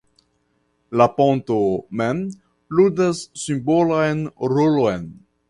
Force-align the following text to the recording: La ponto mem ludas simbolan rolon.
La 1.01 1.05
ponto 1.19 1.57
mem 2.01 2.23
ludas 2.79 3.21
simbolan 3.43 4.27
rolon. 4.57 5.07